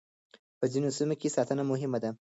[0.59, 2.09] په ځينو سيمو کې ساتنه مهمه ده.